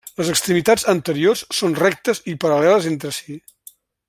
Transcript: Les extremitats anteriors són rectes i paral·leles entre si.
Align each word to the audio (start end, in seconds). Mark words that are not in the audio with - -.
Les 0.19 0.29
extremitats 0.35 0.85
anteriors 0.93 1.45
són 1.59 1.77
rectes 1.83 2.25
i 2.35 2.39
paral·leles 2.47 2.91
entre 2.95 3.17
si. 3.23 3.41